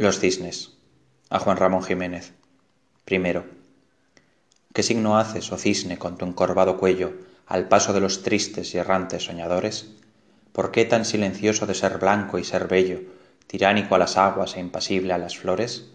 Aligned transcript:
Los 0.00 0.18
cisnes. 0.18 0.70
A 1.28 1.38
Juan 1.40 1.58
Ramón 1.58 1.82
Jiménez. 1.82 2.32
Primero. 3.04 3.44
¿Qué 4.72 4.82
signo 4.82 5.18
haces, 5.18 5.52
oh 5.52 5.58
cisne, 5.58 5.98
con 5.98 6.16
tu 6.16 6.24
encorvado 6.24 6.78
cuello, 6.78 7.12
al 7.46 7.68
paso 7.68 7.92
de 7.92 8.00
los 8.00 8.22
tristes 8.22 8.74
y 8.74 8.78
errantes 8.78 9.26
soñadores? 9.26 9.90
¿Por 10.52 10.70
qué 10.70 10.86
tan 10.86 11.04
silencioso 11.04 11.66
de 11.66 11.74
ser 11.74 11.98
blanco 11.98 12.38
y 12.38 12.44
ser 12.44 12.66
bello, 12.66 13.02
tiránico 13.46 13.94
a 13.94 13.98
las 13.98 14.16
aguas 14.16 14.56
e 14.56 14.60
impasible 14.60 15.12
a 15.12 15.18
las 15.18 15.36
flores? 15.36 15.90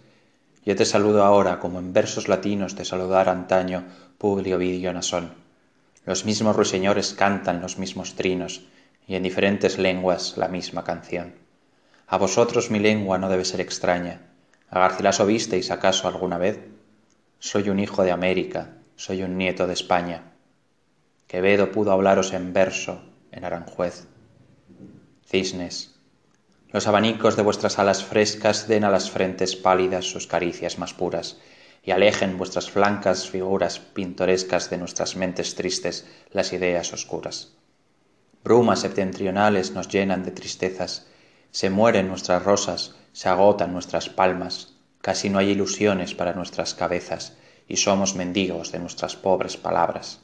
Yo 0.64 0.76
te 0.76 0.86
saludo 0.86 1.24
ahora 1.24 1.60
como 1.60 1.80
en 1.80 1.92
versos 1.92 2.28
latinos 2.28 2.76
te 2.76 2.86
saludara 2.86 3.32
antaño 3.32 3.86
Publio 4.20 4.58
Ovidio 4.58 4.94
Nasón. 4.94 5.34
Los 6.06 6.26
mismos 6.26 6.56
ruiseñores 6.56 7.16
cantan 7.16 7.60
los 7.60 7.80
mismos 7.80 8.14
trinos, 8.14 8.68
y 9.08 9.16
en 9.16 9.24
diferentes 9.24 9.80
lenguas 9.80 10.38
la 10.38 10.48
misma 10.48 10.84
canción. 10.84 11.45
A 12.08 12.18
vosotros 12.18 12.70
mi 12.70 12.80
lengua 12.80 13.18
no 13.18 13.30
debe 13.30 13.46
ser 13.46 13.62
extraña. 13.62 14.22
¿A 14.70 14.80
Garcilaso 14.80 15.26
visteis 15.26 15.72
acaso 15.72 16.08
alguna 16.08 16.38
vez? 16.38 16.60
Soy 17.40 17.70
un 17.70 17.80
hijo 17.80 18.04
de 18.04 18.12
América, 18.12 18.78
soy 18.96 19.24
un 19.24 19.38
nieto 19.38 19.66
de 19.68 19.74
España. 19.74 20.34
Quevedo 21.28 21.72
pudo 21.72 21.92
hablaros 21.92 22.34
en 22.34 22.54
verso, 22.54 23.02
en 23.32 23.44
Aranjuez. 23.44 24.08
Cisnes. 25.26 25.96
Los 26.72 26.88
abanicos 26.88 27.36
de 27.36 27.44
vuestras 27.44 27.80
alas 27.80 28.04
frescas 28.04 28.68
den 28.68 28.84
a 28.84 28.92
las 28.92 29.10
frentes 29.10 29.56
pálidas 29.56 30.06
sus 30.06 30.28
caricias 30.28 30.78
más 30.78 30.94
puras, 30.94 31.38
y 31.84 31.92
alejen 31.92 32.38
vuestras 32.38 32.70
flancas 32.70 33.30
figuras 33.30 33.80
pintorescas 33.80 34.70
de 34.70 34.78
nuestras 34.78 35.16
mentes 35.16 35.56
tristes 35.56 36.06
las 36.32 36.52
ideas 36.54 36.94
oscuras. 36.94 37.54
Brumas 38.44 38.82
septentrionales 38.82 39.72
nos 39.72 39.88
llenan 39.88 40.24
de 40.24 40.32
tristezas, 40.32 41.08
se 41.56 41.70
mueren 41.70 42.10
nuestras 42.10 42.44
rosas, 42.44 42.96
se 43.14 43.30
agotan 43.30 43.72
nuestras 43.72 44.10
palmas, 44.10 44.74
casi 45.02 45.30
no 45.30 45.40
hay 45.40 45.52
ilusiones 45.52 46.14
para 46.14 46.34
nuestras 46.34 46.74
cabezas, 46.74 47.38
y 47.66 47.78
somos 47.78 48.14
mendigos 48.14 48.74
de 48.74 48.80
nuestras 48.80 49.16
pobres 49.16 49.56
palabras. 49.56 50.20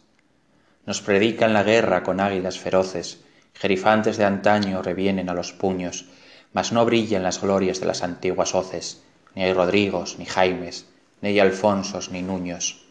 Nos 0.86 1.00
predican 1.00 1.54
la 1.54 1.64
guerra 1.64 2.04
con 2.04 2.20
águilas 2.20 2.60
feroces, 2.60 3.22
gerifantes 3.54 4.18
de 4.18 4.26
antaño 4.26 4.82
revienen 4.82 5.30
a 5.30 5.34
los 5.34 5.54
puños, 5.54 6.10
mas 6.52 6.74
no 6.74 6.84
brillan 6.84 7.24
las 7.24 7.40
glorias 7.40 7.80
de 7.80 7.86
las 7.86 8.04
antiguas 8.04 8.54
hoces, 8.54 9.02
ni 9.34 9.44
hay 9.44 9.54
Rodrigos, 9.54 10.20
ni 10.20 10.26
Jaimes, 10.26 10.88
ni 11.22 11.30
hay 11.30 11.40
Alfonsos, 11.40 12.12
ni 12.12 12.22
Nuños. 12.24 12.84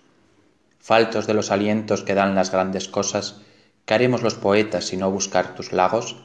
Faltos 0.79 1.27
de 1.27 1.35
los 1.35 1.51
alientos 1.51 2.05
que 2.05 2.15
dan 2.15 2.35
las 2.35 2.51
grandes 2.51 2.89
cosas, 2.89 3.43
¿qué 3.85 3.93
haremos 3.93 4.23
los 4.23 4.37
poetas 4.37 4.87
si 4.87 4.97
no 4.97 5.11
buscar 5.11 5.55
tus 5.55 5.75
lagos? 5.75 6.17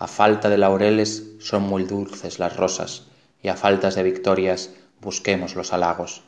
A 0.00 0.06
falta 0.06 0.48
de 0.48 0.56
laureles 0.56 1.24
son 1.40 1.64
muy 1.64 1.84
dulces 1.84 2.38
las 2.38 2.56
rosas, 2.56 3.08
y 3.42 3.48
a 3.48 3.54
faltas 3.54 3.96
de 3.96 4.02
victorias 4.02 4.70
busquemos 5.02 5.56
los 5.56 5.74
halagos. 5.74 6.22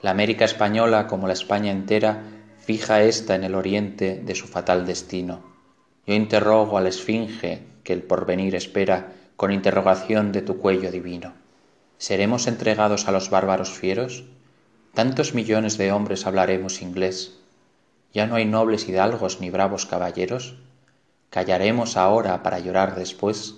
La 0.00 0.10
América 0.10 0.46
española, 0.46 1.06
como 1.06 1.26
la 1.26 1.34
España 1.34 1.70
entera, 1.70 2.22
fija 2.64 3.02
ésta 3.02 3.34
en 3.34 3.44
el 3.44 3.54
oriente 3.54 4.22
de 4.24 4.34
su 4.34 4.46
fatal 4.46 4.86
destino. 4.86 5.42
Yo 6.06 6.14
interrogo 6.14 6.78
a 6.78 6.80
la 6.80 6.88
esfinge 6.88 7.62
que 7.84 7.92
el 7.92 8.02
porvenir 8.02 8.54
espera 8.54 9.12
con 9.36 9.52
interrogación 9.52 10.32
de 10.32 10.40
tu 10.40 10.56
cuello 10.56 10.90
divino. 10.90 11.34
¿Seremos 11.98 12.46
entregados 12.46 13.06
a 13.06 13.12
los 13.12 13.28
bárbaros 13.28 13.68
fieros? 13.70 14.24
¿Tantos 14.94 15.34
millones 15.34 15.76
de 15.76 15.92
hombres 15.92 16.26
hablaremos 16.26 16.80
inglés? 16.80 17.38
¿Ya 18.14 18.26
no 18.26 18.36
hay 18.36 18.46
nobles 18.46 18.88
hidalgos 18.88 19.42
ni 19.42 19.50
bravos 19.50 19.84
caballeros? 19.84 20.56
¿Callaremos 21.30 21.96
ahora 21.96 22.42
para 22.42 22.58
llorar 22.58 22.94
después? 22.94 23.56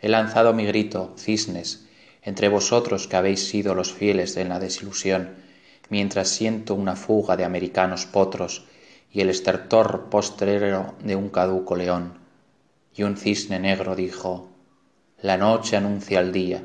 He 0.00 0.08
lanzado 0.08 0.52
mi 0.52 0.66
grito, 0.66 1.14
cisnes, 1.16 1.86
entre 2.22 2.48
vosotros 2.48 3.06
que 3.06 3.16
habéis 3.16 3.48
sido 3.48 3.74
los 3.74 3.92
fieles 3.92 4.36
en 4.36 4.48
la 4.48 4.58
desilusión, 4.58 5.36
mientras 5.88 6.28
siento 6.28 6.74
una 6.74 6.96
fuga 6.96 7.36
de 7.36 7.44
americanos 7.44 8.06
potros 8.06 8.64
y 9.12 9.20
el 9.20 9.30
estertor 9.30 10.08
postrero 10.10 10.94
de 11.02 11.16
un 11.16 11.30
caduco 11.30 11.76
león. 11.76 12.18
Y 12.94 13.04
un 13.04 13.16
cisne 13.16 13.58
negro 13.60 13.94
dijo, 13.94 14.48
La 15.22 15.36
noche 15.36 15.76
anuncia 15.76 16.20
el 16.20 16.32
día, 16.32 16.64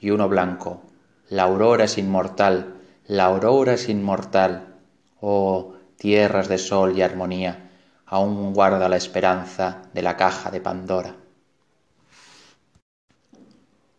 y 0.00 0.10
uno 0.10 0.28
blanco, 0.28 0.82
La 1.28 1.44
aurora 1.44 1.84
es 1.84 1.98
inmortal, 1.98 2.74
la 3.06 3.26
aurora 3.26 3.74
es 3.74 3.88
inmortal. 3.88 4.76
Oh, 5.20 5.74
tierras 5.96 6.48
de 6.48 6.58
sol 6.58 6.96
y 6.96 7.02
armonía, 7.02 7.67
aún 8.10 8.54
guarda 8.54 8.88
la 8.88 8.96
esperanza 8.96 9.82
de 9.92 10.02
la 10.02 10.16
caja 10.16 10.50
de 10.50 10.60
Pandora. 10.60 11.14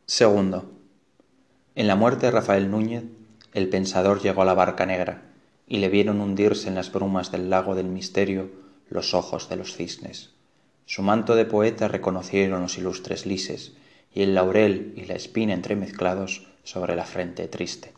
Segundo. 0.06 0.72
En 1.76 1.88
la 1.88 1.96
muerte 1.96 2.26
de 2.26 2.32
Rafael 2.32 2.72
Núñez, 2.72 3.04
el 3.54 3.70
pensador 3.70 4.22
llegó 4.22 4.42
a 4.42 4.46
la 4.46 4.56
barca 4.56 4.88
negra 4.88 5.22
y 5.68 5.78
le 5.78 5.90
vieron 5.90 6.22
hundirse 6.22 6.68
en 6.68 6.76
las 6.76 6.92
brumas 6.92 7.32
del 7.32 7.52
lago 7.52 7.76
del 7.76 7.86
misterio 7.86 8.50
los 8.90 9.14
ojos 9.14 9.48
de 9.50 9.56
los 9.56 9.76
cisnes. 9.76 10.32
Su 10.88 11.04
manto 11.04 11.36
de 11.36 11.46
poeta 11.46 11.88
reconocieron 11.88 12.62
los 12.64 12.80
ilustres 12.80 13.28
lises 13.28 13.74
y 14.12 14.24
el 14.24 14.34
laurel 14.34 14.94
y 14.98 15.06
la 15.06 15.14
espina 15.14 15.54
entremezclados 15.54 16.48
sobre 16.64 16.96
la 16.96 17.06
frente 17.06 17.48
triste. 17.48 17.94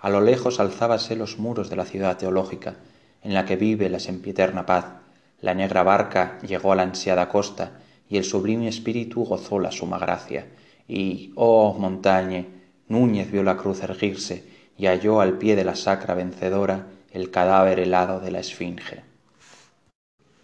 A 0.00 0.08
lo 0.08 0.22
lejos 0.22 0.58
alzábase 0.58 1.14
los 1.14 1.38
muros 1.38 1.68
de 1.68 1.76
la 1.76 1.84
ciudad 1.84 2.16
teológica, 2.16 2.76
en 3.22 3.34
la 3.34 3.44
que 3.44 3.56
vive 3.56 3.90
la 3.90 4.00
sempiterna 4.00 4.64
paz, 4.64 5.01
la 5.42 5.54
negra 5.54 5.82
barca 5.82 6.38
llegó 6.40 6.72
a 6.72 6.76
la 6.76 6.84
ansiada 6.84 7.28
costa, 7.28 7.80
y 8.08 8.16
el 8.16 8.24
sublime 8.24 8.68
espíritu 8.68 9.24
gozó 9.24 9.58
la 9.58 9.72
suma 9.72 9.98
gracia. 9.98 10.46
Y, 10.88 11.32
oh 11.34 11.74
montañe, 11.78 12.46
Núñez 12.88 13.30
vio 13.30 13.42
la 13.42 13.56
cruz 13.56 13.82
erguirse, 13.82 14.44
y 14.78 14.86
halló 14.86 15.20
al 15.20 15.38
pie 15.38 15.56
de 15.56 15.64
la 15.64 15.74
sacra 15.74 16.14
vencedora 16.14 16.86
el 17.12 17.30
cadáver 17.30 17.80
helado 17.80 18.20
de 18.20 18.30
la 18.30 18.40
esfinge. 18.40 19.02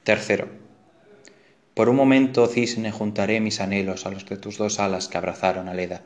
Tercero. 0.02 0.48
Por 1.74 1.88
un 1.88 1.96
momento, 1.96 2.46
cisne, 2.46 2.90
juntaré 2.90 3.40
mis 3.40 3.60
anhelos 3.60 4.04
a 4.04 4.10
los 4.10 4.26
de 4.26 4.36
tus 4.36 4.58
dos 4.58 4.80
alas 4.80 5.08
que 5.08 5.16
abrazaron 5.16 5.68
a 5.68 5.74
Leda, 5.74 6.02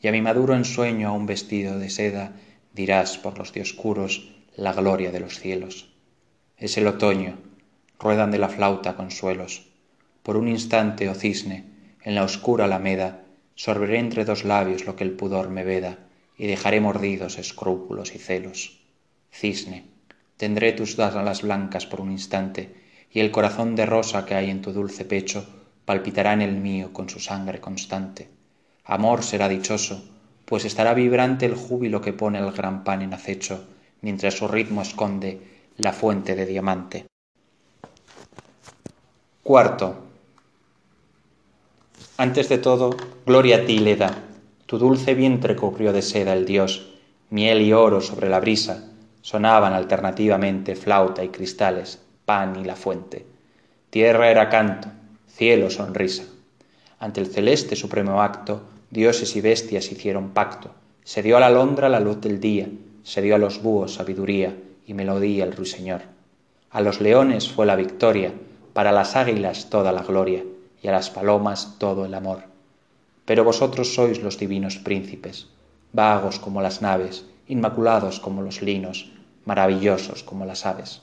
y 0.00 0.08
a 0.08 0.12
mi 0.12 0.20
maduro 0.20 0.54
ensueño 0.54 1.08
a 1.08 1.12
un 1.12 1.26
vestido 1.26 1.78
de 1.78 1.88
seda 1.88 2.32
dirás 2.74 3.16
por 3.16 3.38
los 3.38 3.52
dioscuros 3.52 4.28
la 4.54 4.72
gloria 4.72 5.10
de 5.12 5.20
los 5.20 5.38
cielos. 5.38 5.94
Es 6.56 6.76
el 6.76 6.86
otoño, 6.86 7.38
ruedan 7.98 8.30
de 8.30 8.38
la 8.38 8.48
flauta 8.48 8.96
consuelos. 8.96 9.68
Por 10.22 10.36
un 10.36 10.48
instante, 10.48 11.08
oh 11.08 11.14
cisne, 11.14 11.64
en 12.02 12.14
la 12.14 12.24
oscura 12.24 12.66
alameda, 12.66 13.24
sorberé 13.54 13.98
entre 13.98 14.24
dos 14.24 14.44
labios 14.44 14.86
lo 14.86 14.94
que 14.94 15.04
el 15.04 15.12
pudor 15.12 15.48
me 15.48 15.64
veda, 15.64 15.98
y 16.36 16.46
dejaré 16.46 16.80
mordidos 16.80 17.38
escrúpulos 17.38 18.14
y 18.14 18.18
celos. 18.18 18.80
Cisne, 19.32 19.84
tendré 20.36 20.72
tus 20.72 20.98
alas 20.98 21.42
blancas 21.42 21.86
por 21.86 22.00
un 22.00 22.12
instante, 22.12 22.74
y 23.10 23.20
el 23.20 23.30
corazón 23.30 23.74
de 23.74 23.86
rosa 23.86 24.24
que 24.24 24.34
hay 24.34 24.50
en 24.50 24.62
tu 24.62 24.72
dulce 24.72 25.04
pecho 25.04 25.44
palpitará 25.84 26.34
en 26.34 26.42
el 26.42 26.56
mío 26.56 26.92
con 26.92 27.08
su 27.08 27.18
sangre 27.18 27.60
constante. 27.60 28.28
Amor 28.84 29.22
será 29.22 29.48
dichoso, 29.48 30.04
pues 30.44 30.64
estará 30.64 30.94
vibrante 30.94 31.46
el 31.46 31.54
júbilo 31.54 32.00
que 32.00 32.12
pone 32.12 32.38
el 32.38 32.52
gran 32.52 32.84
pan 32.84 33.02
en 33.02 33.14
acecho, 33.14 33.66
mientras 34.02 34.34
su 34.34 34.46
ritmo 34.46 34.82
esconde 34.82 35.40
la 35.76 35.92
fuente 35.92 36.34
de 36.36 36.46
diamante. 36.46 37.06
Cuarto. 39.48 39.96
Antes 42.18 42.50
de 42.50 42.58
todo, 42.58 42.94
gloria 43.24 43.56
a 43.56 43.64
ti, 43.64 43.78
Leda. 43.78 44.24
Tu 44.66 44.76
dulce 44.76 45.14
vientre 45.14 45.56
cubrió 45.56 45.94
de 45.94 46.02
seda 46.02 46.34
el 46.34 46.44
dios, 46.44 46.90
miel 47.30 47.62
y 47.62 47.72
oro 47.72 48.02
sobre 48.02 48.28
la 48.28 48.40
brisa, 48.40 48.90
sonaban 49.22 49.72
alternativamente 49.72 50.76
flauta 50.76 51.24
y 51.24 51.30
cristales, 51.30 51.98
pan 52.26 52.60
y 52.60 52.64
la 52.64 52.76
fuente. 52.76 53.24
Tierra 53.88 54.30
era 54.30 54.50
canto, 54.50 54.88
cielo 55.28 55.70
sonrisa. 55.70 56.24
Ante 56.98 57.22
el 57.22 57.28
celeste 57.28 57.74
supremo 57.74 58.20
acto, 58.20 58.64
dioses 58.90 59.34
y 59.34 59.40
bestias 59.40 59.90
hicieron 59.90 60.34
pacto. 60.34 60.72
Se 61.04 61.22
dio 61.22 61.38
a 61.38 61.40
la 61.40 61.46
alondra 61.46 61.88
la 61.88 62.00
luz 62.00 62.20
del 62.20 62.38
día, 62.38 62.68
se 63.02 63.22
dio 63.22 63.34
a 63.34 63.38
los 63.38 63.62
búhos 63.62 63.94
sabiduría 63.94 64.54
y 64.86 64.92
melodía 64.92 65.44
el 65.44 65.56
ruiseñor. 65.56 66.02
A 66.70 66.82
los 66.82 67.00
leones 67.00 67.48
fue 67.48 67.64
la 67.64 67.76
victoria, 67.76 68.34
para 68.72 68.92
las 68.92 69.16
águilas 69.16 69.70
toda 69.70 69.92
la 69.92 70.02
gloria 70.02 70.44
y 70.82 70.88
a 70.88 70.92
las 70.92 71.10
palomas 71.10 71.76
todo 71.78 72.04
el 72.04 72.14
amor. 72.14 72.44
Pero 73.24 73.44
vosotros 73.44 73.94
sois 73.94 74.22
los 74.22 74.38
divinos 74.38 74.76
príncipes, 74.76 75.48
vagos 75.92 76.38
como 76.38 76.62
las 76.62 76.82
naves, 76.82 77.24
inmaculados 77.46 78.20
como 78.20 78.42
los 78.42 78.62
linos, 78.62 79.12
maravillosos 79.44 80.22
como 80.22 80.44
las 80.44 80.66
aves. 80.66 81.02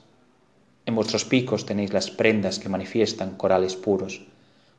En 0.86 0.96
vuestros 0.96 1.26
picos 1.26 1.66
tenéis 1.66 1.94
las 1.94 2.12
prendas 2.12 2.60
que 2.60 2.70
manifiestan 2.70 3.38
corales 3.38 3.76
puros, 3.76 4.22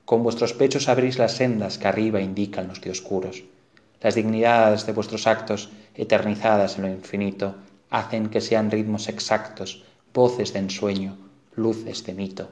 con 0.05 0.23
vuestros 0.23 0.53
pechos 0.53 0.89
abrís 0.89 1.19
las 1.19 1.33
sendas 1.33 1.79
que 1.79 1.89
arriba 1.89 2.21
indican 2.21 2.69
los 2.69 2.81
dioscuros. 2.81 3.43
Las 4.01 4.15
dignidades 4.15 4.87
de 4.87 4.93
vuestros 4.93 5.27
actos, 5.27 5.71
eternizadas 5.97 6.77
en 6.77 6.83
lo 6.83 6.89
infinito, 6.91 7.57
hacen 7.91 8.29
que 8.29 8.41
sean 8.41 8.71
ritmos 8.71 9.09
exactos, 9.09 9.83
voces 10.15 10.53
de 10.53 10.61
ensueño, 10.61 11.17
luces 11.57 12.05
de 12.05 12.15
mito. 12.15 12.49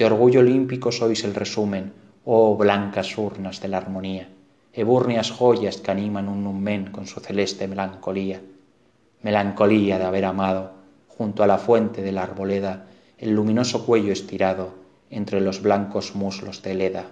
De 0.00 0.06
orgullo 0.06 0.40
olímpico 0.40 0.88
sois 0.98 1.24
el 1.28 1.34
resumen, 1.34 1.92
oh 2.24 2.56
blancas 2.56 3.18
urnas 3.18 3.60
de 3.60 3.68
la 3.68 3.76
armonía. 3.76 4.26
ebúrneas 4.72 5.30
joyas 5.30 5.76
que 5.76 5.90
animan 5.90 6.26
un 6.26 6.42
numen 6.42 6.82
con 6.90 7.06
su 7.06 7.20
celeste 7.20 7.68
melancolía 7.68 8.40
melancolía 9.20 9.98
de 9.98 10.06
haber 10.06 10.24
amado 10.24 10.62
junto 11.06 11.42
a 11.42 11.46
la 11.46 11.58
fuente 11.58 12.00
de 12.00 12.12
la 12.12 12.22
arboleda 12.22 12.86
el 13.18 13.32
luminoso 13.36 13.84
cuello 13.84 14.10
estirado 14.14 14.72
entre 15.10 15.42
los 15.42 15.60
blancos 15.60 16.14
muslos 16.14 16.62
de 16.62 16.72
leda 16.76 17.04